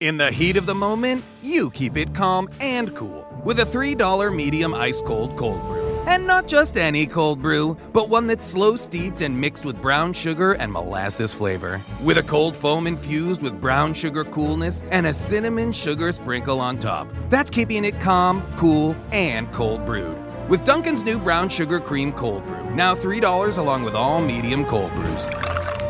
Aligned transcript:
In 0.00 0.16
the 0.16 0.32
heat 0.32 0.56
of 0.56 0.64
the 0.64 0.74
moment, 0.74 1.22
you 1.42 1.70
keep 1.72 1.98
it 1.98 2.14
calm 2.14 2.48
and 2.58 2.96
cool 2.96 3.26
with 3.44 3.60
a 3.60 3.64
$3 3.64 4.34
medium 4.34 4.72
ice 4.72 5.02
cold 5.02 5.36
cold 5.36 5.60
brew. 5.60 5.98
And 6.06 6.26
not 6.26 6.48
just 6.48 6.78
any 6.78 7.06
cold 7.06 7.42
brew, 7.42 7.76
but 7.92 8.08
one 8.08 8.26
that's 8.26 8.42
slow 8.42 8.76
steeped 8.76 9.20
and 9.20 9.38
mixed 9.38 9.66
with 9.66 9.78
brown 9.82 10.14
sugar 10.14 10.52
and 10.52 10.72
molasses 10.72 11.34
flavor. 11.34 11.82
With 12.02 12.16
a 12.16 12.22
cold 12.22 12.56
foam 12.56 12.86
infused 12.86 13.42
with 13.42 13.60
brown 13.60 13.92
sugar 13.92 14.24
coolness 14.24 14.82
and 14.90 15.06
a 15.06 15.12
cinnamon 15.12 15.70
sugar 15.70 16.12
sprinkle 16.12 16.62
on 16.62 16.78
top. 16.78 17.06
That's 17.28 17.50
keeping 17.50 17.84
it 17.84 18.00
calm, 18.00 18.42
cool, 18.56 18.96
and 19.12 19.52
cold 19.52 19.84
brewed. 19.84 20.16
With 20.48 20.64
Duncan's 20.64 21.02
new 21.02 21.18
brown 21.18 21.50
sugar 21.50 21.78
cream 21.78 22.10
cold 22.12 22.46
brew, 22.46 22.70
now 22.70 22.94
$3 22.94 23.58
along 23.58 23.82
with 23.82 23.94
all 23.94 24.22
medium 24.22 24.64
cold 24.64 24.94
brews. 24.94 25.26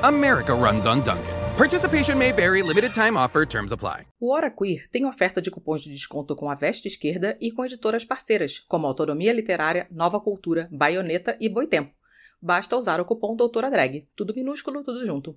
America 0.03 0.53
runs 0.53 0.85
on 0.85 1.05
Duncan. 1.05 1.40
Participation 1.61 2.17
may 2.17 2.33
vary, 2.33 2.63
limited 2.63 2.95
time 2.95 3.19
offer, 3.19 3.45
terms 3.47 3.71
apply. 3.71 4.07
O 4.19 4.33
Hora 4.33 4.51
Queer 4.51 4.89
tem 4.91 5.05
oferta 5.05 5.43
de 5.43 5.51
cupons 5.51 5.83
de 5.83 5.91
desconto 5.91 6.35
com 6.35 6.51
a 6.51 6.55
Veste 6.55 6.89
Esquerda 6.89 7.37
e 7.39 7.53
com 7.53 7.63
editoras 7.63 8.03
parceiras, 8.03 8.61
como 8.61 8.87
Autonomia 8.87 9.31
Literária, 9.31 9.87
Nova 9.91 10.19
Cultura, 10.19 10.71
Baioneta 10.73 11.37
e 11.39 11.51
Boitempo. 11.51 11.93
Basta 12.41 12.79
usar 12.79 12.99
o 12.99 13.05
cupom 13.05 13.37
Doutora 13.37 13.71
Drag. 13.71 14.09
Tudo 14.17 14.35
minúsculo, 14.35 14.83
tudo 14.83 15.05
junto. 15.05 15.37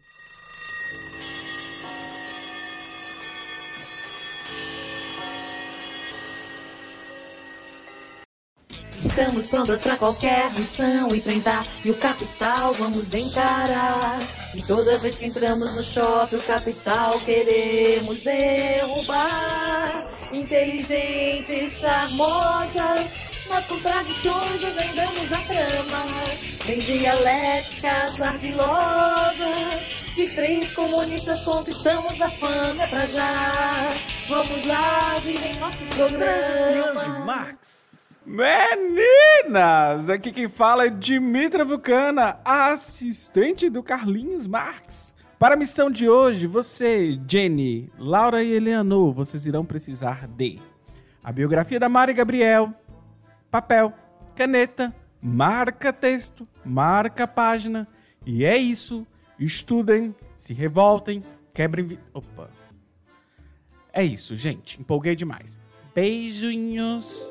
Estamos 9.15 9.45
prontas 9.45 9.83
para 9.83 9.95
qualquer 9.95 10.51
missão 10.53 11.13
enfrentar 11.13 11.63
e 11.85 11.91
o 11.91 11.93
capital 11.93 12.73
vamos 12.73 13.13
encarar. 13.13 14.19
E 14.55 14.61
toda 14.63 14.97
vez 14.97 15.19
que 15.19 15.27
entramos 15.27 15.75
no 15.75 15.83
shopping, 15.83 16.35
o 16.35 16.41
capital 16.41 17.19
queremos 17.19 18.21
derrubar. 18.21 20.09
Inteligentes, 20.31 21.73
charmosas, 21.73 23.07
nas 23.47 23.67
contradições 23.67 24.59
desvendamos 24.59 25.31
a 25.31 25.41
trama. 25.41 26.05
Bem 26.65 26.79
dialéticas, 26.79 28.19
ardilosas. 28.19 29.83
De 30.15 30.27
três 30.27 30.73
comunistas 30.73 31.43
conquistamos 31.43 32.19
a 32.19 32.31
fama 32.31 32.83
é 32.83 32.87
pra 32.87 33.05
já. 33.05 33.51
Vamos 34.27 34.65
lá, 34.65 35.19
virem 35.21 35.53
nosso 35.57 35.77
Três 35.77 36.49
espiãs 36.49 36.97
de 36.97 37.03
programa. 37.03 37.57
Meninas! 38.25 40.09
Aqui 40.09 40.31
quem 40.31 40.47
fala 40.47 40.85
é 40.85 40.89
Dimitra 40.89 41.65
Vulcana, 41.65 42.39
assistente 42.45 43.69
do 43.69 43.83
Carlinhos 43.83 44.47
Marx. 44.47 45.13
Para 45.37 45.55
a 45.55 45.57
missão 45.57 45.91
de 45.91 46.07
hoje, 46.07 46.47
você, 46.47 47.19
Jenny, 47.27 47.91
Laura 47.97 48.41
e 48.41 48.53
Eleanor, 48.53 49.13
vocês 49.13 49.45
irão 49.45 49.65
precisar 49.65 50.25
de 50.25 50.61
a 51.21 51.33
biografia 51.33 51.77
da 51.79 51.89
Mari 51.89 52.13
Gabriel, 52.13 52.73
papel, 53.51 53.93
caneta, 54.33 54.95
marca 55.21 55.91
texto, 55.91 56.47
marca 56.63 57.27
página. 57.27 57.85
E 58.25 58.45
é 58.45 58.57
isso. 58.57 59.05
Estudem, 59.37 60.15
se 60.37 60.53
revoltem, 60.53 61.23
quebrem. 61.53 61.99
Opa. 62.13 62.49
É 63.91 64.01
isso, 64.01 64.35
gente. 64.37 64.79
Empolguei 64.79 65.13
demais. 65.13 65.59
Beijinhos. 65.93 67.29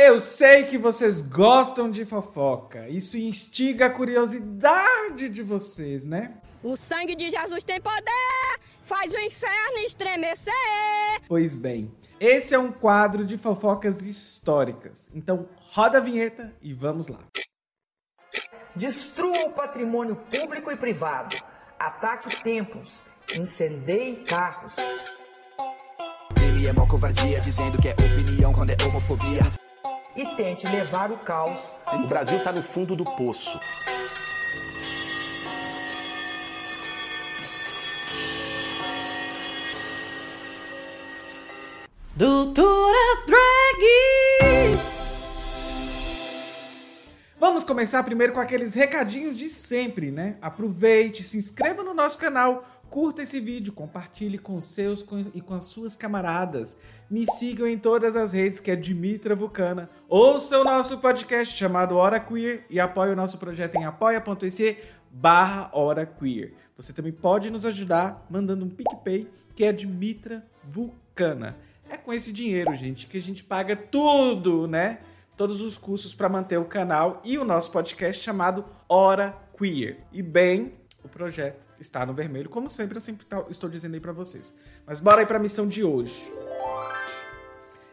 Eu 0.00 0.20
sei 0.20 0.62
que 0.62 0.78
vocês 0.78 1.20
gostam 1.20 1.90
de 1.90 2.04
fofoca. 2.04 2.88
Isso 2.88 3.18
instiga 3.18 3.86
a 3.86 3.90
curiosidade 3.90 5.28
de 5.28 5.42
vocês, 5.42 6.04
né? 6.04 6.36
O 6.62 6.76
sangue 6.76 7.16
de 7.16 7.28
Jesus 7.28 7.64
tem 7.64 7.80
poder, 7.80 8.60
faz 8.84 9.12
o 9.12 9.18
inferno 9.18 9.78
estremecer. 9.78 10.54
Pois 11.26 11.56
bem, 11.56 11.92
esse 12.20 12.54
é 12.54 12.58
um 12.60 12.70
quadro 12.70 13.26
de 13.26 13.36
fofocas 13.36 14.06
históricas. 14.06 15.10
Então, 15.12 15.48
roda 15.72 15.98
a 15.98 16.00
vinheta 16.00 16.54
e 16.62 16.72
vamos 16.72 17.08
lá. 17.08 17.18
Destrua 18.76 19.46
o 19.46 19.50
patrimônio 19.50 20.14
público 20.14 20.70
e 20.70 20.76
privado. 20.76 21.36
Ataque 21.76 22.40
templos. 22.40 22.92
Incendeie 23.36 24.22
carros. 24.22 24.74
Ele 26.40 26.68
é 26.68 26.72
mó 26.72 26.86
covardia, 26.86 27.40
dizendo 27.40 27.82
que 27.82 27.88
é 27.88 27.92
opinião 27.94 28.52
quando 28.52 28.70
é 28.70 28.76
homofobia. 28.88 29.57
E 30.18 30.26
tente 30.34 30.66
levar 30.66 31.12
o 31.12 31.18
caos. 31.18 31.60
O 31.92 32.08
Brasil 32.08 32.42
tá 32.42 32.50
no 32.50 32.60
fundo 32.60 32.96
do 32.96 33.04
poço. 33.04 33.60
Doutora 42.16 42.98
Drag! 43.28 43.38
Vamos 47.38 47.64
começar 47.64 48.02
primeiro 48.02 48.32
com 48.32 48.40
aqueles 48.40 48.74
recadinhos 48.74 49.38
de 49.38 49.48
sempre, 49.48 50.10
né? 50.10 50.36
Aproveite, 50.42 51.22
se 51.22 51.38
inscreva 51.38 51.84
no 51.84 51.94
nosso 51.94 52.18
canal, 52.18 52.64
curta 52.90 53.22
esse 53.22 53.40
vídeo, 53.40 53.72
compartilhe 53.72 54.38
com 54.38 54.60
seus 54.60 55.04
e 55.34 55.40
com 55.40 55.54
as 55.54 55.64
suas 55.64 55.96
camaradas. 55.96 56.76
Me 57.10 57.26
sigam 57.26 57.66
em 57.66 57.78
todas 57.78 58.16
as 58.16 58.32
redes 58.32 58.60
que 58.60 58.70
é 58.70 58.76
Dimitra 58.76 59.34
Vulcana. 59.34 59.88
Ouça 60.08 60.58
o 60.58 60.64
nosso 60.64 60.98
podcast 60.98 61.56
chamado 61.56 61.96
Hora 61.96 62.18
Queer 62.18 62.64
e 62.68 62.80
apoie 62.80 63.10
o 63.10 63.16
nosso 63.16 63.38
projeto 63.38 63.76
em 63.76 63.84
apoia.se 63.84 64.76
barra 65.10 65.70
Hora 65.72 66.06
Queer. 66.06 66.54
Você 66.76 66.92
também 66.92 67.12
pode 67.12 67.50
nos 67.50 67.64
ajudar 67.66 68.26
mandando 68.30 68.64
um 68.64 68.70
PicPay 68.70 69.28
que 69.54 69.64
é 69.64 69.72
Dimitra 69.72 70.44
Vulcana. 70.64 71.56
É 71.90 71.96
com 71.96 72.12
esse 72.12 72.32
dinheiro, 72.32 72.74
gente, 72.74 73.06
que 73.06 73.16
a 73.16 73.20
gente 73.20 73.42
paga 73.42 73.74
tudo, 73.74 74.66
né? 74.66 74.98
todos 75.38 75.62
os 75.62 75.78
custos 75.78 76.12
para 76.12 76.28
manter 76.28 76.58
o 76.58 76.64
canal 76.64 77.22
e 77.24 77.38
o 77.38 77.44
nosso 77.44 77.70
podcast 77.70 78.22
chamado 78.22 78.64
Hora 78.88 79.38
Queer. 79.56 79.98
E 80.12 80.20
bem, 80.20 80.74
o 81.04 81.08
projeto 81.08 81.67
está 81.78 82.04
no 82.04 82.12
vermelho, 82.12 82.48
como 82.48 82.68
sempre 82.68 82.96
eu 82.96 83.00
sempre 83.00 83.26
estou 83.48 83.68
dizendo 83.68 83.94
aí 83.94 84.00
para 84.00 84.12
vocês. 84.12 84.54
Mas 84.86 85.00
bora 85.00 85.20
aí 85.20 85.26
para 85.26 85.38
a 85.38 85.40
missão 85.40 85.66
de 85.66 85.84
hoje. 85.84 86.32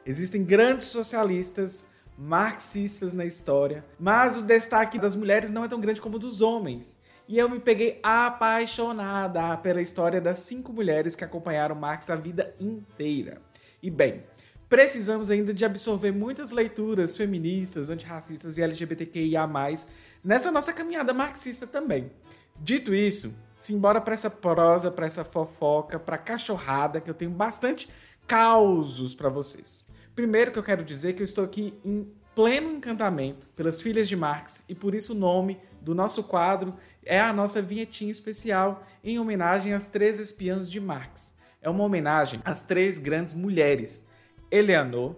Existem 0.06 0.44
grandes 0.44 0.88
socialistas, 0.88 1.86
marxistas 2.18 3.14
na 3.14 3.26
história, 3.26 3.84
mas 4.00 4.38
o 4.38 4.42
destaque 4.42 5.00
das 5.00 5.16
mulheres 5.16 5.52
não 5.52 5.64
é 5.64 5.68
tão 5.68 5.80
grande 5.80 6.00
como 6.00 6.18
o 6.18 6.20
dos 6.20 6.42
homens. 6.42 6.98
E 7.28 7.40
eu 7.40 7.50
me 7.50 7.60
peguei 7.60 8.00
apaixonada 8.04 9.58
pela 9.58 9.82
história 9.82 10.22
das 10.22 10.40
cinco 10.40 10.72
mulheres 10.72 11.16
que 11.16 11.24
acompanharam 11.24 11.76
Marx 11.76 12.12
a 12.12 12.16
vida 12.16 12.54
inteira. 12.60 13.42
E 13.82 13.90
bem, 13.90 14.24
precisamos 14.70 15.32
ainda 15.32 15.52
de 15.52 15.66
absorver 15.66 16.12
muitas 16.12 16.52
leituras 16.52 17.18
feministas, 17.18 17.90
antirracistas 17.90 18.60
e 18.60 18.62
LGBTQIA+, 18.62 19.48
nessa 20.26 20.52
nossa 20.52 20.74
caminhada 20.74 21.14
marxista 21.14 21.68
também. 21.68 22.12
Dito 22.60 22.94
isso, 22.94 23.36
simbora 23.56 24.02
para 24.02 24.16
essa 24.16 24.30
prosa, 24.30 24.90
para 24.90 25.06
essa 25.06 25.24
fofoca, 25.24 26.00
para 26.00 26.18
cachorrada, 26.18 27.00
que 27.00 27.10
eu 27.10 27.14
tenho 27.14 27.32
bastante 27.32 27.88
causos 28.26 29.14
para 29.14 29.30
vocês. 29.30 29.86
Primeiro 30.16 30.52
que 30.52 30.58
eu 30.58 30.64
quero 30.64 30.84
dizer 30.84 31.14
que 31.14 31.22
eu 31.22 31.26
estou 31.26 31.44
aqui 31.44 31.74
em 31.86 32.12
pleno 32.34 32.74
encantamento 32.74 33.48
pelas 33.56 33.82
filhas 33.82 34.08
de 34.08 34.16
Marx 34.16 34.64
e 34.68 34.74
por 34.74 34.96
isso 34.96 35.14
o 35.14 35.16
nome 35.16 35.60
do 35.80 35.94
nosso 35.94 36.24
quadro 36.24 36.76
é 37.06 37.20
a 37.20 37.32
nossa 37.32 37.62
vinhetinha 37.62 38.12
especial 38.12 38.82
em 39.04 39.20
homenagem 39.20 39.74
às 39.74 39.88
três 39.88 40.18
espiãs 40.18 40.72
de 40.72 40.80
Marx. 40.80 41.36
É 41.62 41.70
uma 41.70 41.84
homenagem 41.84 42.42
às 42.44 42.64
três 42.64 42.98
grandes 42.98 43.34
mulheres, 43.34 44.06
Eleanor, 44.52 45.16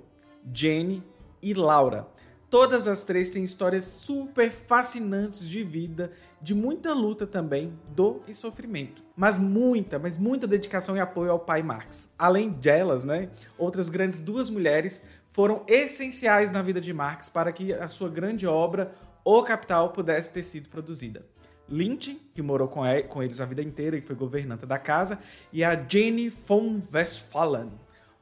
Jenny 0.53 1.03
e 1.41 1.53
Laura. 1.53 2.07
Todas 2.49 2.87
as 2.87 3.03
três 3.03 3.29
têm 3.29 3.43
histórias 3.43 3.83
super 3.83 4.49
fascinantes 4.49 5.49
de 5.49 5.65
vida, 5.65 6.13
de 6.41 6.55
muita 6.55 6.93
luta 6.93 7.27
também, 7.27 7.77
dor 7.93 8.21
e 8.25 8.33
sofrimento. 8.33 9.03
Mas 9.17 9.37
muita, 9.37 9.99
mas 9.99 10.17
muita 10.17 10.47
dedicação 10.47 10.95
e 10.95 10.99
apoio 11.01 11.31
ao 11.31 11.39
pai 11.39 11.61
Marx. 11.61 12.09
Além 12.17 12.49
delas, 12.49 13.03
né, 13.03 13.29
outras 13.57 13.89
grandes 13.89 14.21
duas 14.21 14.49
mulheres 14.49 15.03
foram 15.29 15.61
essenciais 15.67 16.49
na 16.49 16.61
vida 16.61 16.79
de 16.79 16.93
Marx 16.93 17.27
para 17.27 17.51
que 17.51 17.73
a 17.73 17.89
sua 17.89 18.07
grande 18.07 18.47
obra, 18.47 18.95
O 19.25 19.43
Capital, 19.43 19.89
pudesse 19.89 20.31
ter 20.31 20.43
sido 20.43 20.69
produzida. 20.69 21.25
Lynch, 21.67 22.15
que 22.33 22.41
morou 22.41 22.69
com, 22.69 22.85
eles 23.21 23.41
a 23.41 23.45
vida 23.45 23.61
inteira 23.61 23.97
e 23.97 24.01
foi 24.01 24.15
governanta 24.15 24.65
da 24.65 24.79
casa, 24.79 25.19
e 25.51 25.65
a 25.65 25.75
Jenny 25.75 26.29
von 26.29 26.79
Westphalen, 26.93 27.73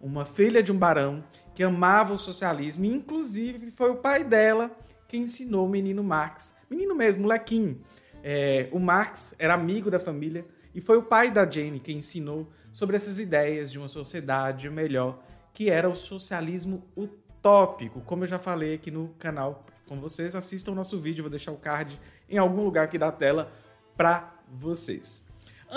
uma 0.06 0.24
filha 0.24 0.62
de 0.62 0.72
um 0.72 0.78
barão 0.78 1.24
que 1.54 1.64
amava 1.64 2.14
o 2.14 2.18
socialismo, 2.18 2.86
e 2.86 2.90
inclusive 2.90 3.72
foi 3.72 3.90
o 3.90 3.96
pai 3.96 4.24
dela 4.24 4.70
que 5.08 5.18
ensinou 5.18 5.66
o 5.66 5.70
menino 5.70 6.04
Marx. 6.04 6.54
Menino 6.70 6.94
mesmo, 6.94 7.24
molequinho. 7.24 7.82
É, 8.24 8.70
o 8.72 8.80
Marx 8.80 9.36
era 9.40 9.54
amigo 9.54 9.90
da 9.90 10.00
família 10.00 10.46
e 10.74 10.82
foi 10.82 10.98
o 10.98 11.04
pai 11.04 11.32
da 11.32 11.50
Jane 11.50 11.80
que 11.80 11.92
ensinou 11.92 12.48
sobre 12.74 12.96
essas 12.96 13.18
ideias 13.18 13.72
de 13.72 13.80
uma 13.80 13.88
sociedade 13.88 14.70
melhor, 14.70 15.24
que 15.54 15.70
era 15.70 15.90
o 15.90 15.96
socialismo 15.96 16.84
utópico. 16.96 18.02
Como 18.02 18.24
eu 18.24 18.28
já 18.28 18.38
falei 18.38 18.76
aqui 18.76 18.92
no 18.92 19.10
canal 19.18 19.66
com 19.88 19.96
vocês, 19.96 20.36
assistam 20.36 20.72
o 20.72 20.76
nosso 20.76 21.00
vídeo, 21.00 21.24
vou 21.24 21.30
deixar 21.30 21.52
o 21.52 21.58
card 21.58 22.00
em 22.30 22.38
algum 22.38 22.64
lugar 22.64 22.86
aqui 22.86 22.98
da 22.98 23.12
tela 23.12 23.52
para 23.96 24.36
vocês. 24.52 25.25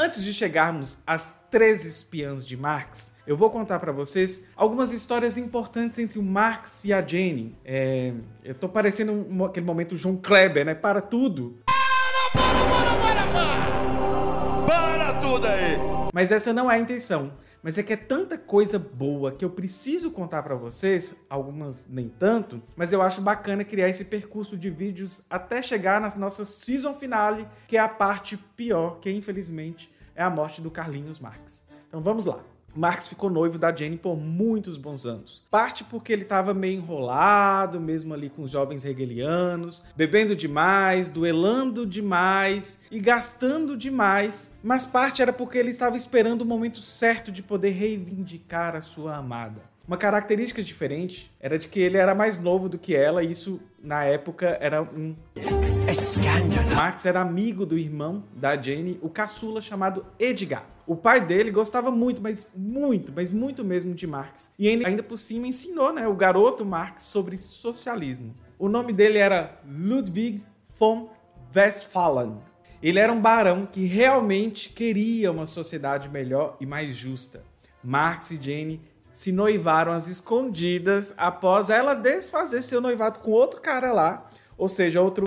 Antes 0.00 0.22
de 0.22 0.32
chegarmos 0.32 0.98
às 1.04 1.36
três 1.50 1.84
espiãs 1.84 2.46
de 2.46 2.56
Marx, 2.56 3.12
eu 3.26 3.36
vou 3.36 3.50
contar 3.50 3.80
para 3.80 3.90
vocês 3.90 4.44
algumas 4.54 4.92
histórias 4.92 5.36
importantes 5.36 5.98
entre 5.98 6.20
o 6.20 6.22
Marx 6.22 6.84
e 6.84 6.92
a 6.92 7.04
Jane. 7.04 7.58
É, 7.64 8.12
eu 8.44 8.54
tô 8.54 8.68
parecendo 8.68 9.10
um, 9.10 9.44
aquele 9.44 9.66
momento 9.66 9.96
João 9.96 10.16
Kleber, 10.16 10.64
né? 10.64 10.72
Para 10.72 11.00
tudo. 11.00 11.58
Para, 11.66 12.30
para, 12.30 12.94
para, 12.94 13.26
para! 13.32 14.66
Para 14.68 15.20
tudo 15.20 15.46
aí! 15.48 15.78
Mas 16.14 16.30
essa 16.30 16.52
não 16.52 16.70
é 16.70 16.76
a 16.76 16.78
intenção. 16.78 17.32
Mas 17.68 17.76
é 17.76 17.82
que 17.82 17.92
é 17.92 17.98
tanta 17.98 18.38
coisa 18.38 18.78
boa 18.78 19.30
que 19.30 19.44
eu 19.44 19.50
preciso 19.50 20.10
contar 20.10 20.42
para 20.42 20.54
vocês, 20.54 21.14
algumas 21.28 21.86
nem 21.86 22.08
tanto, 22.08 22.62
mas 22.74 22.94
eu 22.94 23.02
acho 23.02 23.20
bacana 23.20 23.62
criar 23.62 23.90
esse 23.90 24.06
percurso 24.06 24.56
de 24.56 24.70
vídeos 24.70 25.20
até 25.28 25.60
chegar 25.60 26.00
na 26.00 26.08
nossa 26.16 26.46
season 26.46 26.94
finale, 26.94 27.46
que 27.66 27.76
é 27.76 27.80
a 27.80 27.86
parte 27.86 28.38
pior, 28.56 28.98
que 29.00 29.10
infelizmente 29.10 29.92
é 30.14 30.22
a 30.22 30.30
morte 30.30 30.62
do 30.62 30.70
Carlinhos 30.70 31.20
Marx. 31.20 31.62
Então 31.86 32.00
vamos 32.00 32.24
lá. 32.24 32.42
Marx 32.78 33.08
ficou 33.08 33.28
noivo 33.28 33.58
da 33.58 33.74
Jenny 33.74 33.96
por 33.96 34.16
muitos 34.16 34.78
bons 34.78 35.04
anos. 35.04 35.44
Parte 35.50 35.82
porque 35.82 36.12
ele 36.12 36.22
estava 36.22 36.54
meio 36.54 36.78
enrolado, 36.78 37.80
mesmo 37.80 38.14
ali 38.14 38.30
com 38.30 38.42
os 38.42 38.52
jovens 38.52 38.84
hegelianos, 38.84 39.82
bebendo 39.96 40.36
demais, 40.36 41.08
duelando 41.08 41.84
demais 41.84 42.82
e 42.88 43.00
gastando 43.00 43.76
demais. 43.76 44.54
Mas 44.62 44.86
parte 44.86 45.20
era 45.20 45.32
porque 45.32 45.58
ele 45.58 45.70
estava 45.70 45.96
esperando 45.96 46.42
o 46.42 46.46
momento 46.46 46.80
certo 46.80 47.32
de 47.32 47.42
poder 47.42 47.70
reivindicar 47.70 48.76
a 48.76 48.80
sua 48.80 49.16
amada. 49.16 49.60
Uma 49.88 49.96
característica 49.96 50.62
diferente 50.62 51.32
era 51.40 51.58
de 51.58 51.66
que 51.66 51.80
ele 51.80 51.96
era 51.96 52.14
mais 52.14 52.38
novo 52.38 52.68
do 52.68 52.78
que 52.78 52.94
ela, 52.94 53.24
e 53.24 53.32
isso 53.32 53.58
na 53.82 54.04
época 54.04 54.56
era 54.60 54.82
um 54.82 55.14
escândalo. 55.90 56.76
Max 56.76 57.06
era 57.06 57.22
amigo 57.22 57.66
do 57.66 57.76
irmão 57.76 58.22
da 58.36 58.54
Jane, 58.54 59.00
o 59.02 59.08
caçula 59.08 59.60
chamado 59.60 60.04
Edgar. 60.16 60.77
O 60.88 60.96
pai 60.96 61.20
dele 61.20 61.50
gostava 61.50 61.90
muito, 61.90 62.22
mas 62.22 62.50
muito, 62.56 63.12
mas 63.14 63.30
muito 63.30 63.62
mesmo 63.62 63.94
de 63.94 64.06
Marx. 64.06 64.50
E 64.58 64.66
ele 64.66 64.86
ainda 64.86 65.02
por 65.02 65.18
cima 65.18 65.46
ensinou, 65.46 65.92
né, 65.92 66.08
o 66.08 66.14
garoto 66.14 66.64
Marx 66.64 67.04
sobre 67.04 67.36
socialismo. 67.36 68.34
O 68.58 68.70
nome 68.70 68.94
dele 68.94 69.18
era 69.18 69.60
Ludwig 69.68 70.42
von 70.78 71.10
Westphalen. 71.54 72.38
Ele 72.82 72.98
era 72.98 73.12
um 73.12 73.20
barão 73.20 73.68
que 73.70 73.84
realmente 73.84 74.70
queria 74.70 75.30
uma 75.30 75.44
sociedade 75.44 76.08
melhor 76.08 76.56
e 76.58 76.64
mais 76.64 76.96
justa. 76.96 77.44
Marx 77.84 78.30
e 78.30 78.38
Jane 78.40 78.80
se 79.12 79.30
noivaram 79.30 79.92
às 79.92 80.08
escondidas 80.08 81.12
após 81.18 81.68
ela 81.68 81.92
desfazer 81.92 82.62
seu 82.62 82.80
noivado 82.80 83.18
com 83.18 83.30
outro 83.30 83.60
cara 83.60 83.92
lá, 83.92 84.26
ou 84.56 84.70
seja, 84.70 85.02
outro 85.02 85.26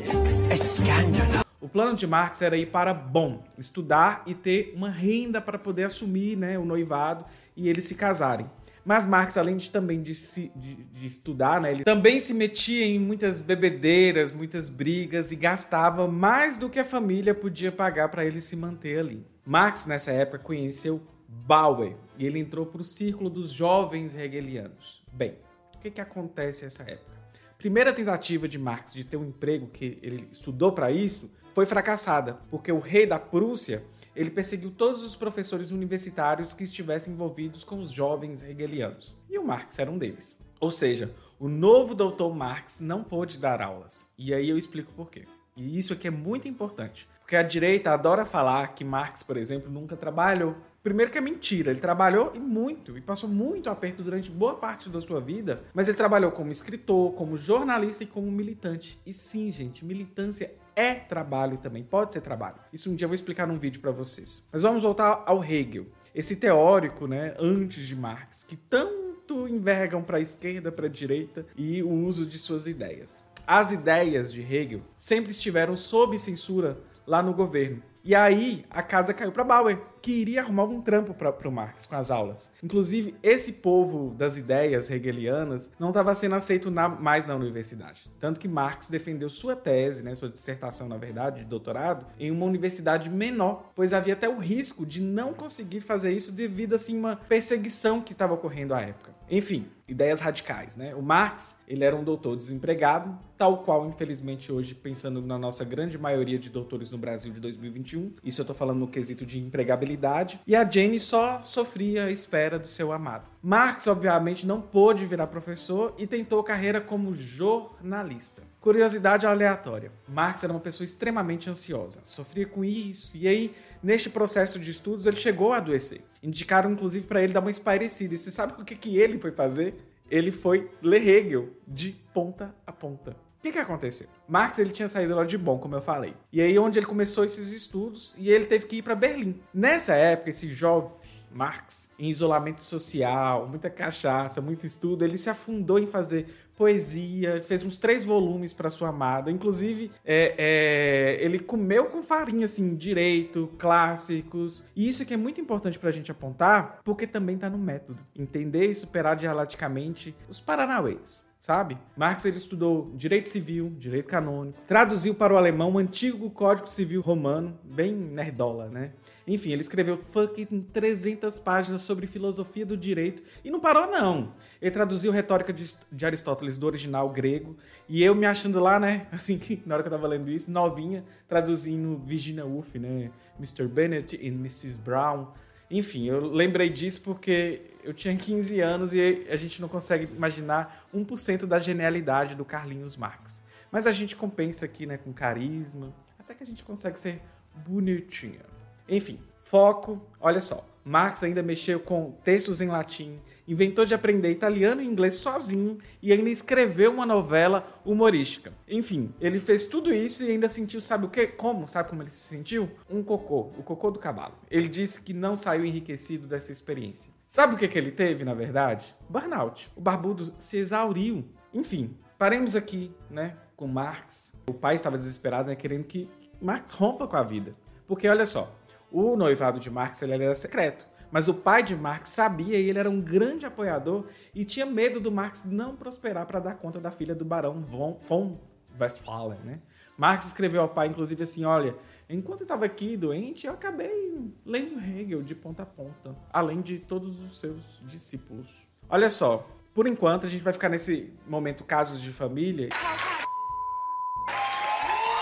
escândalo. 0.51 1.50
O 1.61 1.69
plano 1.69 1.95
de 1.95 2.07
Marx 2.07 2.41
era 2.41 2.57
ir 2.57 2.71
para 2.71 2.91
Bonn, 2.91 3.37
estudar 3.55 4.23
e 4.25 4.33
ter 4.33 4.73
uma 4.75 4.89
renda 4.89 5.39
para 5.39 5.59
poder 5.59 5.83
assumir 5.83 6.35
né, 6.35 6.57
o 6.57 6.65
noivado 6.65 7.23
e 7.55 7.69
eles 7.69 7.85
se 7.85 7.93
casarem. 7.93 8.49
Mas 8.83 9.05
Marx, 9.05 9.37
além 9.37 9.57
de 9.57 9.69
também 9.69 10.01
de, 10.01 10.15
se, 10.15 10.51
de, 10.55 10.75
de, 10.75 11.05
estudar, 11.05 11.61
né, 11.61 11.71
ele 11.71 11.83
também 11.83 12.19
se 12.19 12.33
metia 12.33 12.83
em 12.83 12.97
muitas 12.97 13.43
bebedeiras, 13.43 14.31
muitas 14.31 14.69
brigas 14.69 15.31
e 15.31 15.35
gastava 15.35 16.07
mais 16.07 16.57
do 16.57 16.67
que 16.67 16.79
a 16.79 16.83
família 16.83 17.35
podia 17.35 17.71
pagar 17.71 18.09
para 18.09 18.25
ele 18.25 18.41
se 18.41 18.55
manter 18.55 18.97
ali. 18.97 19.23
Marx, 19.45 19.85
nessa 19.85 20.11
época, 20.11 20.39
conheceu 20.39 20.99
Bauer 21.27 21.95
e 22.17 22.25
ele 22.25 22.39
entrou 22.39 22.65
para 22.65 22.81
o 22.81 22.85
círculo 22.85 23.29
dos 23.29 23.51
jovens 23.51 24.15
hegelianos. 24.15 25.03
Bem, 25.13 25.37
o 25.75 25.77
que, 25.77 25.91
que 25.91 26.01
acontece 26.01 26.63
nessa 26.63 26.81
época? 26.81 27.11
Primeira 27.59 27.93
tentativa 27.93 28.47
de 28.47 28.57
Marx 28.57 28.95
de 28.95 29.03
ter 29.03 29.17
um 29.17 29.25
emprego 29.25 29.67
que 29.67 29.99
ele 30.01 30.27
estudou 30.31 30.71
para 30.71 30.91
isso 30.91 31.39
foi 31.53 31.65
fracassada, 31.65 32.39
porque 32.49 32.71
o 32.71 32.79
rei 32.79 33.05
da 33.05 33.19
Prússia 33.19 33.83
ele 34.15 34.29
perseguiu 34.29 34.71
todos 34.71 35.03
os 35.03 35.15
professores 35.15 35.71
universitários 35.71 36.53
que 36.53 36.63
estivessem 36.63 37.13
envolvidos 37.13 37.63
com 37.63 37.79
os 37.79 37.91
jovens 37.91 38.43
hegelianos. 38.43 39.17
E 39.29 39.37
o 39.37 39.43
Marx 39.43 39.79
era 39.79 39.89
um 39.89 39.97
deles. 39.97 40.37
Ou 40.59 40.69
seja, 40.69 41.13
o 41.39 41.47
novo 41.47 41.95
doutor 41.95 42.35
Marx 42.35 42.79
não 42.79 43.03
pôde 43.03 43.39
dar 43.39 43.61
aulas. 43.61 44.07
E 44.17 44.33
aí 44.33 44.49
eu 44.49 44.57
explico 44.57 44.91
por 44.93 45.09
quê. 45.09 45.25
E 45.55 45.77
isso 45.77 45.93
aqui 45.93 46.07
é 46.07 46.11
muito 46.11 46.47
importante. 46.47 47.07
Porque 47.21 47.35
a 47.35 47.43
direita 47.43 47.91
adora 47.91 48.25
falar 48.25 48.75
que 48.75 48.83
Marx, 48.83 49.23
por 49.23 49.37
exemplo, 49.37 49.71
nunca 49.71 49.95
trabalhou. 49.95 50.55
Primeiro 50.83 51.11
que 51.11 51.17
é 51.17 51.21
mentira, 51.21 51.71
ele 51.71 51.79
trabalhou 51.79 52.33
e 52.35 52.39
muito, 52.39 52.97
e 52.97 53.01
passou 53.01 53.29
muito 53.29 53.69
aperto 53.69 54.01
durante 54.01 54.31
boa 54.31 54.55
parte 54.55 54.89
da 54.89 54.99
sua 54.99 55.21
vida, 55.21 55.63
mas 55.73 55.87
ele 55.87 55.95
trabalhou 55.95 56.31
como 56.31 56.51
escritor, 56.51 57.13
como 57.13 57.37
jornalista 57.37 58.03
e 58.03 58.07
como 58.07 58.31
militante. 58.31 58.99
E 59.05 59.13
sim, 59.13 59.49
gente, 59.51 59.85
militância 59.85 60.51
é 60.75 60.93
trabalho 60.93 61.57
também, 61.57 61.83
pode 61.83 62.13
ser 62.13 62.21
trabalho. 62.21 62.55
Isso 62.71 62.89
um 62.91 62.95
dia 62.95 63.05
eu 63.05 63.09
vou 63.09 63.15
explicar 63.15 63.47
num 63.47 63.57
vídeo 63.57 63.81
para 63.81 63.91
vocês. 63.91 64.43
Mas 64.51 64.61
vamos 64.61 64.83
voltar 64.83 65.23
ao 65.25 65.43
Hegel, 65.43 65.87
esse 66.13 66.35
teórico, 66.35 67.07
né, 67.07 67.33
antes 67.39 67.85
de 67.85 67.95
Marx, 67.95 68.43
que 68.43 68.55
tanto 68.55 69.47
envergam 69.47 70.01
para 70.01 70.17
a 70.17 70.21
esquerda, 70.21 70.71
para 70.71 70.87
a 70.87 70.89
direita 70.89 71.45
e 71.55 71.81
o 71.81 71.89
uso 71.89 72.25
de 72.25 72.37
suas 72.37 72.67
ideias. 72.67 73.23
As 73.47 73.71
ideias 73.71 74.31
de 74.31 74.41
Hegel 74.41 74.81
sempre 74.97 75.31
estiveram 75.31 75.75
sob 75.75 76.17
censura 76.19 76.77
lá 77.07 77.23
no 77.23 77.33
governo. 77.33 77.81
E 78.03 78.15
aí 78.15 78.65
a 78.69 78.81
casa 78.81 79.13
caiu 79.13 79.31
para 79.31 79.43
Bauer, 79.43 79.79
que 80.01 80.11
iria 80.11 80.41
arrumar 80.41 80.63
um 80.63 80.81
trampo 80.81 81.13
para 81.13 81.47
o 81.47 81.51
Marx 81.51 81.85
com 81.85 81.95
as 81.95 82.09
aulas. 82.09 82.51
Inclusive, 82.63 83.15
esse 83.21 83.53
povo 83.53 84.15
das 84.15 84.37
ideias 84.37 84.89
hegelianas 84.89 85.69
não 85.79 85.89
estava 85.89 86.15
sendo 86.15 86.35
aceito 86.35 86.71
na, 86.71 86.89
mais 86.89 87.27
na 87.27 87.35
universidade. 87.35 88.11
Tanto 88.19 88.39
que 88.39 88.47
Marx 88.47 88.89
defendeu 88.89 89.29
sua 89.29 89.55
tese, 89.55 90.03
né, 90.03 90.15
sua 90.15 90.29
dissertação, 90.29 90.89
na 90.89 90.97
verdade, 90.97 91.39
de 91.39 91.45
doutorado, 91.45 92.07
em 92.19 92.31
uma 92.31 92.45
universidade 92.45 93.09
menor, 93.09 93.71
pois 93.75 93.93
havia 93.93 94.13
até 94.13 94.27
o 94.27 94.39
risco 94.39 94.85
de 94.85 95.01
não 95.01 95.33
conseguir 95.33 95.81
fazer 95.81 96.11
isso 96.11 96.31
devido 96.31 96.73
assim, 96.73 96.97
uma 96.97 97.15
perseguição 97.15 98.01
que 98.01 98.13
estava 98.13 98.33
ocorrendo 98.33 98.73
à 98.73 98.81
época. 98.81 99.20
Enfim, 99.31 99.65
ideias 99.87 100.19
radicais, 100.19 100.75
né? 100.75 100.93
O 100.93 101.01
Marx, 101.01 101.55
ele 101.65 101.85
era 101.85 101.95
um 101.95 102.03
doutor 102.03 102.35
desempregado, 102.35 103.17
tal 103.37 103.63
qual, 103.63 103.87
infelizmente, 103.87 104.51
hoje, 104.51 104.75
pensando 104.75 105.21
na 105.21 105.39
nossa 105.39 105.63
grande 105.63 105.97
maioria 105.97 106.37
de 106.37 106.49
doutores 106.49 106.91
no 106.91 106.97
Brasil 106.97 107.31
de 107.31 107.39
2021, 107.39 108.15
isso 108.25 108.41
eu 108.41 108.45
tô 108.45 108.53
falando 108.53 108.79
no 108.79 108.89
quesito 108.89 109.25
de 109.25 109.39
empregabilidade, 109.39 110.41
e 110.45 110.53
a 110.53 110.69
Jane 110.69 110.99
só 110.99 111.41
sofria 111.45 112.05
a 112.05 112.11
espera 112.11 112.59
do 112.59 112.67
seu 112.67 112.91
amado. 112.91 113.25
Marx, 113.41 113.87
obviamente, 113.87 114.45
não 114.45 114.59
pôde 114.61 115.05
virar 115.05 115.27
professor 115.27 115.95
e 115.97 116.05
tentou 116.05 116.43
carreira 116.43 116.81
como 116.81 117.15
jornalista. 117.15 118.43
Curiosidade 118.61 119.25
aleatória. 119.25 119.91
Marx 120.07 120.43
era 120.43 120.53
uma 120.53 120.59
pessoa 120.59 120.85
extremamente 120.85 121.49
ansiosa, 121.49 122.01
sofria 122.05 122.45
com 122.45 122.63
isso, 122.63 123.11
e 123.17 123.27
aí, 123.27 123.55
neste 123.81 124.07
processo 124.07 124.59
de 124.59 124.69
estudos, 124.69 125.07
ele 125.07 125.15
chegou 125.15 125.51
a 125.51 125.57
adoecer. 125.57 126.03
Indicaram, 126.21 126.71
inclusive, 126.71 127.07
para 127.07 127.23
ele 127.23 127.33
dar 127.33 127.39
uma 127.39 127.49
espairecida. 127.49 128.13
E 128.13 128.19
você 128.19 128.31
sabe 128.31 128.53
o 128.61 128.63
que, 128.63 128.75
que 128.75 128.97
ele 128.97 129.19
foi 129.19 129.31
fazer? 129.31 129.75
Ele 130.11 130.29
foi 130.29 130.69
ler 130.79 131.07
Hegel 131.07 131.49
de 131.67 131.93
ponta 132.13 132.53
a 132.67 132.71
ponta. 132.71 133.11
O 133.11 133.41
que, 133.41 133.51
que 133.51 133.57
aconteceu? 133.57 134.07
Marx 134.27 134.59
ele 134.59 134.69
tinha 134.69 134.87
saído 134.87 135.15
lá 135.15 135.25
de 135.25 135.35
Bonn, 135.39 135.57
como 135.57 135.75
eu 135.75 135.81
falei. 135.81 136.13
E 136.31 136.39
aí 136.39 136.59
onde 136.59 136.77
ele 136.77 136.85
começou 136.85 137.25
esses 137.25 137.51
estudos 137.51 138.13
e 138.15 138.29
ele 138.29 138.45
teve 138.45 138.67
que 138.67 138.75
ir 138.75 138.81
para 138.83 138.93
Berlim. 138.93 139.41
Nessa 139.51 139.95
época, 139.95 140.29
esse 140.29 140.47
jovem 140.47 140.91
Marx, 141.33 141.89
em 141.97 142.09
isolamento 142.09 142.61
social, 142.61 143.47
muita 143.47 143.69
cachaça, 143.69 144.41
muito 144.41 144.65
estudo, 144.65 145.03
ele 145.03 145.17
se 145.17 145.29
afundou 145.29 145.79
em 145.79 145.87
fazer 145.87 146.27
poesia, 146.61 147.41
fez 147.43 147.63
uns 147.63 147.79
três 147.79 148.05
volumes 148.05 148.53
para 148.53 148.69
sua 148.69 148.89
amada. 148.89 149.31
Inclusive, 149.31 149.89
é, 150.05 150.35
é, 150.37 151.25
ele 151.25 151.39
comeu 151.39 151.85
com 151.85 152.03
farinha, 152.03 152.45
assim, 152.45 152.75
direito, 152.75 153.49
clássicos. 153.57 154.63
E 154.75 154.87
isso 154.87 155.03
que 155.03 155.15
é 155.15 155.17
muito 155.17 155.41
importante 155.41 155.79
para 155.79 155.89
a 155.89 155.91
gente 155.91 156.11
apontar, 156.11 156.79
porque 156.83 157.07
também 157.07 157.33
está 157.33 157.49
no 157.49 157.57
método. 157.57 157.97
Entender 158.15 158.67
e 158.67 158.75
superar 158.75 159.15
dialeticamente 159.15 160.15
os 160.29 160.39
paranauês 160.39 161.30
sabe? 161.41 161.75
Marx 161.97 162.23
ele 162.23 162.37
estudou 162.37 162.91
direito 162.95 163.27
civil, 163.27 163.73
direito 163.75 164.05
canônico, 164.05 164.59
traduziu 164.67 165.15
para 165.15 165.33
o 165.33 165.37
alemão 165.37 165.73
o 165.73 165.79
antigo 165.79 166.29
Código 166.29 166.69
Civil 166.69 167.01
Romano, 167.01 167.59
bem 167.63 167.91
nerdola, 167.91 168.69
né? 168.69 168.91
Enfim, 169.25 169.51
ele 169.51 169.61
escreveu 169.61 169.97
fucking 169.97 170.61
300 170.71 171.39
páginas 171.39 171.81
sobre 171.81 172.05
filosofia 172.05 172.63
do 172.63 172.77
direito 172.77 173.23
e 173.43 173.49
não 173.49 173.59
parou 173.59 173.87
não. 173.87 174.33
Ele 174.61 174.69
traduziu 174.69 175.11
retórica 175.11 175.51
de, 175.51 175.75
de 175.91 176.05
Aristóteles 176.05 176.59
do 176.59 176.67
original 176.67 177.09
grego 177.09 177.57
e 177.89 178.03
eu 178.03 178.13
me 178.13 178.27
achando 178.27 178.59
lá, 178.59 178.79
né, 178.79 179.07
assim, 179.11 179.39
na 179.65 179.73
hora 179.73 179.83
que 179.83 179.87
eu 179.87 179.93
tava 179.93 180.07
lendo 180.07 180.29
isso, 180.29 180.51
novinha, 180.51 181.03
traduzindo 181.27 181.97
Virginia 181.97 182.45
Woolf, 182.45 182.75
né, 182.75 183.09
Mr. 183.39 183.67
Bennet 183.67 184.15
e 184.15 184.27
Mrs. 184.27 184.79
Brown. 184.79 185.27
Enfim, 185.71 186.05
eu 186.05 186.19
lembrei 186.19 186.69
disso 186.69 187.01
porque 187.01 187.61
eu 187.81 187.93
tinha 187.93 188.15
15 188.15 188.59
anos 188.59 188.93
e 188.93 189.25
a 189.29 189.37
gente 189.37 189.61
não 189.61 189.69
consegue 189.69 190.03
imaginar 190.13 190.85
1% 190.93 191.45
da 191.45 191.57
genialidade 191.57 192.35
do 192.35 192.43
Carlinhos 192.43 192.97
Marx. 192.97 193.41
Mas 193.71 193.87
a 193.87 193.91
gente 193.91 194.15
compensa 194.15 194.65
aqui, 194.65 194.85
né, 194.85 194.97
com 194.97 195.13
carisma, 195.13 195.93
até 196.19 196.33
que 196.33 196.43
a 196.43 196.45
gente 196.45 196.63
consegue 196.63 196.99
ser 196.99 197.21
bonitinha. 197.65 198.41
Enfim, 198.87 199.17
foco, 199.45 200.05
olha 200.19 200.41
só. 200.41 200.67
Marx 200.83 201.23
ainda 201.23 201.43
mexeu 201.43 201.79
com 201.79 202.11
textos 202.23 202.61
em 202.61 202.67
latim, 202.67 203.15
inventou 203.47 203.85
de 203.85 203.93
aprender 203.93 204.29
italiano 204.29 204.81
e 204.81 204.85
inglês 204.85 205.15
sozinho 205.17 205.77
e 206.01 206.11
ainda 206.11 206.29
escreveu 206.29 206.91
uma 206.91 207.05
novela 207.05 207.67
humorística. 207.85 208.51
Enfim, 208.67 209.13
ele 209.19 209.39
fez 209.39 209.65
tudo 209.65 209.93
isso 209.93 210.23
e 210.23 210.31
ainda 210.31 210.47
sentiu, 210.47 210.81
sabe 210.81 211.05
o 211.05 211.09
que? 211.09 211.27
Como? 211.27 211.67
Sabe 211.67 211.89
como 211.89 212.01
ele 212.01 212.09
se 212.09 212.27
sentiu? 212.27 212.69
Um 212.89 213.03
cocô, 213.03 213.51
o 213.57 213.63
cocô 213.63 213.91
do 213.91 213.99
cavalo. 213.99 214.35
Ele 214.49 214.67
disse 214.67 215.01
que 215.01 215.13
não 215.13 215.35
saiu 215.35 215.65
enriquecido 215.65 216.27
dessa 216.27 216.51
experiência. 216.51 217.11
Sabe 217.27 217.55
o 217.55 217.57
que, 217.57 217.67
que 217.67 217.77
ele 217.77 217.91
teve, 217.91 218.23
na 218.23 218.33
verdade? 218.33 218.93
Burnout. 219.09 219.69
O 219.75 219.81
barbudo 219.81 220.33
se 220.37 220.57
exauriu. 220.57 221.23
Enfim, 221.53 221.95
paremos 222.17 222.55
aqui, 222.55 222.91
né, 223.09 223.37
com 223.55 223.67
Marx. 223.67 224.33
O 224.49 224.53
pai 224.53 224.75
estava 224.75 224.97
desesperado, 224.97 225.49
né, 225.49 225.55
querendo 225.55 225.85
que 225.85 226.09
Marx 226.41 226.71
rompa 226.71 227.07
com 227.07 227.15
a 227.15 227.23
vida. 227.23 227.55
Porque 227.87 228.07
olha 228.07 228.25
só, 228.25 228.53
o 228.91 229.15
noivado 229.15 229.59
de 229.59 229.69
Marx 229.69 230.01
ele 230.01 230.13
era 230.13 230.35
secreto. 230.35 230.87
Mas 231.11 231.27
o 231.27 231.33
pai 231.33 231.61
de 231.61 231.75
Marx 231.75 232.11
sabia 232.11 232.57
e 232.57 232.69
ele 232.69 232.79
era 232.79 232.89
um 232.89 233.01
grande 233.01 233.45
apoiador 233.45 234.05
e 234.33 234.45
tinha 234.45 234.65
medo 234.65 234.99
do 234.99 235.11
Marx 235.11 235.43
não 235.43 235.75
prosperar 235.75 236.25
para 236.25 236.39
dar 236.39 236.55
conta 236.55 236.79
da 236.79 236.89
filha 236.89 237.13
do 237.13 237.25
barão 237.25 237.61
von, 237.61 237.97
von 238.01 238.39
Westphalen, 238.79 239.39
né? 239.43 239.59
Marx 239.97 240.27
escreveu 240.27 240.61
ao 240.61 240.69
pai, 240.69 240.87
inclusive, 240.87 241.21
assim: 241.23 241.43
olha, 241.43 241.75
enquanto 242.09 242.41
eu 242.41 242.45
estava 242.45 242.65
aqui 242.65 242.95
doente, 242.95 243.45
eu 243.45 243.53
acabei 243.53 244.33
lendo 244.45 244.79
Hegel 244.79 245.21
de 245.21 245.35
ponta 245.35 245.63
a 245.63 245.65
ponta, 245.65 246.15
além 246.31 246.61
de 246.61 246.79
todos 246.79 247.21
os 247.21 247.39
seus 247.39 247.81
discípulos. 247.85 248.65
Olha 248.89 249.09
só, 249.09 249.45
por 249.73 249.85
enquanto 249.87 250.25
a 250.25 250.29
gente 250.29 250.41
vai 250.41 250.53
ficar 250.53 250.69
nesse 250.69 251.13
momento 251.27 251.65
casos 251.65 252.01
de 252.01 252.11
família. 252.13 252.69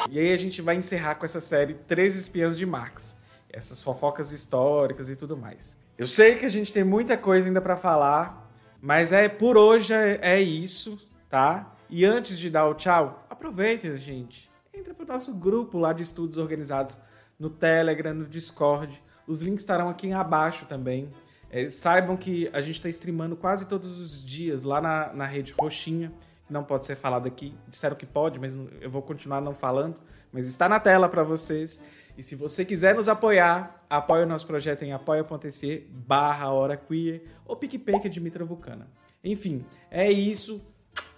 E 0.08 0.18
aí 0.18 0.32
a 0.32 0.38
gente 0.38 0.62
vai 0.62 0.76
encerrar 0.76 1.16
com 1.16 1.26
essa 1.26 1.42
série 1.42 1.74
Três 1.74 2.16
Espiãs 2.16 2.58
de 2.58 2.66
Marx 2.66 3.18
essas 3.52 3.82
fofocas 3.82 4.32
históricas 4.32 5.10
e 5.10 5.16
tudo 5.16 5.36
mais. 5.36 5.78
Eu 5.98 6.08
sei 6.08 6.36
que 6.36 6.46
a 6.46 6.50
gente 6.50 6.72
tem 6.72 6.84
muita 6.84 7.18
coisa 7.18 7.48
ainda 7.48 7.60
para 7.60 7.76
falar, 7.76 8.50
mas 8.82 9.12
é 9.12 9.28
por 9.28 9.58
hoje 9.58 9.94
é, 9.94 10.20
é, 10.22 10.40
isso, 10.40 10.98
tá? 11.30 11.76
E 11.90 12.06
antes 12.06 12.40
de 12.40 12.50
dar 12.50 12.68
o 12.68 12.74
tchau, 12.74 13.26
aproveitem, 13.30 13.96
gente. 13.98 14.50
Entra 14.74 14.94
pro 14.94 15.06
nosso 15.06 15.34
grupo 15.34 15.78
lá 15.78 15.92
de 15.92 16.04
estudos 16.04 16.38
organizados 16.38 16.98
no 17.38 17.50
Telegram, 17.50 18.14
no 18.14 18.26
Discord. 18.26 19.02
Os 19.28 19.42
links 19.42 19.64
estarão 19.64 19.90
aqui 19.90 20.12
abaixo 20.12 20.66
também. 20.66 21.12
É, 21.52 21.70
saibam 21.70 22.16
que 22.16 22.50
a 22.54 22.62
gente 22.62 22.76
está 22.76 22.90
streamando 22.90 23.36
quase 23.36 23.68
todos 23.68 24.00
os 24.00 24.24
dias 24.24 24.64
lá 24.64 24.80
na, 24.80 25.12
na 25.14 25.26
rede 25.26 25.54
Roxinha 25.60 26.14
não 26.50 26.64
pode 26.64 26.86
ser 26.86 26.96
falado 26.96 27.28
aqui. 27.28 27.56
Disseram 27.68 27.96
que 27.96 28.06
pode, 28.06 28.40
mas 28.40 28.56
eu 28.82 28.90
vou 28.90 29.02
continuar 29.02 29.42
não 29.42 29.54
falando. 29.54 30.02
Mas 30.32 30.48
está 30.48 30.70
na 30.70 30.80
tela 30.80 31.10
para 31.10 31.24
vocês. 31.24 31.80
E 32.18 32.24
se 32.24 32.36
você 32.36 32.66
quiser 32.66 32.96
nos 32.96 33.08
apoiar, 33.08 33.86
apoie 33.90 34.24
o 34.24 34.26
nosso 34.26 34.46
projeto 34.46 34.84
em 34.84 34.92
apoia.se 34.92 35.88
barra 35.90 36.52
hora 36.52 36.76
queer 36.76 37.24
ou 37.46 37.56
PicPay, 37.56 38.00
que 38.00 38.08
é 38.08 38.10
Dimitra 38.10 38.44
Vulcana. 38.44 38.88
Enfim, 39.24 39.66
é 39.90 40.12
isso. 40.12 40.62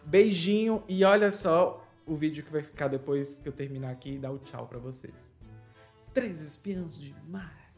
Beijinho 0.04 0.84
e 0.88 1.04
olha 1.04 1.32
só 1.32 1.86
o 2.06 2.16
vídeo 2.16 2.44
que 2.44 2.52
vai 2.52 2.62
ficar 2.62 2.88
depois 2.88 3.40
que 3.40 3.48
eu 3.50 3.54
terminar 3.54 3.92
aqui 3.92 4.16
e 4.16 4.18
dar 4.18 4.32
o 4.32 4.40
tchau 4.40 4.68
para 4.68 4.80
vocês. 4.80 5.28
Três 6.14 6.42
espiãs 6.42 7.00
de 7.00 7.16
mar. 7.28 7.71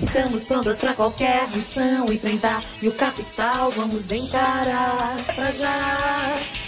Estamos 0.00 0.44
prontas 0.44 0.80
para 0.80 0.94
qualquer 0.94 1.46
missão 1.50 2.10
enfrentar 2.10 2.62
e 2.80 2.88
o 2.88 2.92
capital 2.92 3.70
vamos 3.70 4.10
encarar. 4.10 5.14
Pra 5.26 5.52
já, 5.52 5.98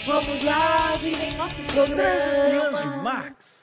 vamos 0.07 0.45
lá, 0.45 0.97
virem 1.01 1.33
nosso 1.37 1.55
programa. 1.63 1.97
Três 1.97 2.79
de 2.79 2.87
Max. 3.03 3.62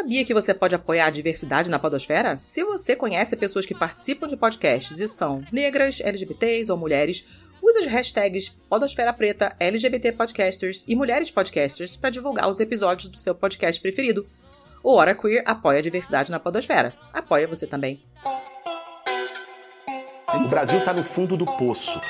Sabia 0.00 0.24
que 0.24 0.32
você 0.32 0.54
pode 0.54 0.74
apoiar 0.74 1.08
a 1.08 1.10
diversidade 1.10 1.68
na 1.68 1.78
podosfera? 1.78 2.38
Se 2.40 2.64
você 2.64 2.96
conhece 2.96 3.36
pessoas 3.36 3.66
que 3.66 3.74
participam 3.74 4.26
de 4.26 4.34
podcasts 4.34 4.98
e 4.98 5.06
são 5.06 5.44
negras, 5.52 6.00
LGBTs 6.00 6.72
ou 6.72 6.78
mulheres, 6.78 7.26
use 7.62 7.80
as 7.80 7.84
hashtags 7.84 8.48
Podosfera 8.48 9.12
Preta, 9.12 9.54
LGBT 9.60 10.12
Podcasters 10.12 10.86
e 10.88 10.96
Mulheres 10.96 11.30
Podcasters 11.30 11.98
para 11.98 12.08
divulgar 12.08 12.48
os 12.48 12.60
episódios 12.60 13.10
do 13.10 13.18
seu 13.18 13.34
podcast 13.34 13.78
preferido. 13.78 14.26
O 14.82 14.94
Hora 14.94 15.14
Queer 15.14 15.42
apoia 15.44 15.80
a 15.80 15.82
diversidade 15.82 16.30
na 16.30 16.40
podosfera. 16.40 16.94
Apoia 17.12 17.46
você 17.46 17.66
também. 17.66 18.02
O 20.34 20.48
Brasil 20.48 20.78
está 20.78 20.94
no 20.94 21.04
fundo 21.04 21.36
do 21.36 21.44
poço. 21.44 22.00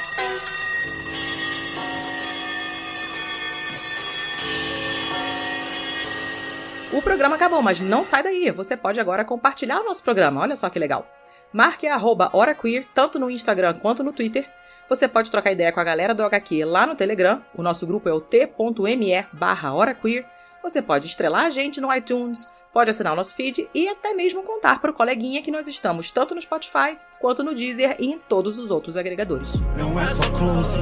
O 6.93 7.01
programa 7.01 7.37
acabou, 7.37 7.63
mas 7.63 7.79
não 7.79 8.05
sai 8.05 8.21
daí. 8.21 8.51
Você 8.51 8.77
pode 8.77 8.99
agora 8.99 9.25
compartilhar 9.25 9.81
o 9.81 9.85
nosso 9.85 10.03
programa. 10.03 10.41
Olha 10.41 10.57
só 10.57 10.69
que 10.69 10.79
legal. 10.79 11.07
Marque 11.53 11.87
HoraQueer, 11.87 12.87
tanto 12.93 13.17
no 13.17 13.31
Instagram 13.31 13.75
quanto 13.75 14.03
no 14.03 14.13
Twitter. 14.13 14.51
Você 14.89 15.07
pode 15.07 15.31
trocar 15.31 15.53
ideia 15.53 15.71
com 15.71 15.79
a 15.79 15.85
galera 15.85 16.13
do 16.13 16.25
HQ 16.25 16.65
lá 16.65 16.85
no 16.87 16.97
Telegram. 16.97 17.41
O 17.55 17.63
nosso 17.63 17.87
grupo 17.87 18.09
é 18.09 18.13
o 18.13 18.21
t.me 18.21 19.27
barra 19.33 19.73
HoraQueer. 19.73 20.27
Você 20.65 20.83
pode 20.83 21.07
estrelar 21.07 21.47
a 21.47 21.51
gente 21.51 21.81
no 21.81 21.95
iTunes, 21.95 22.49
pode 22.73 22.91
assinar 22.91 23.13
o 23.13 23.17
nosso 23.17 23.37
feed 23.37 23.71
e 23.73 23.89
até 23.89 24.13
mesmo 24.13 24.43
contar 24.43 24.81
para 24.81 24.91
o 24.91 24.95
coleguinha 24.95 25.43
que 25.43 25.51
nós 25.53 25.69
estamos 25.69 26.11
tanto 26.11 26.35
no 26.35 26.43
Spotify 26.43 26.99
quanto 27.21 27.45
no 27.45 27.55
Deezer 27.55 27.97
e 28.01 28.11
em 28.11 28.19
todos 28.19 28.59
os 28.59 28.73
outros 28.73 28.97
agregadores. 28.97 29.53
Não 29.79 29.99
é 29.99 30.07
só 30.07 30.31
close, 30.33 30.79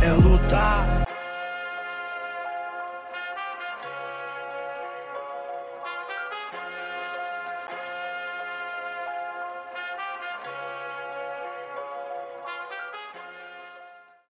é 0.00 0.12
lutar. 0.12 1.09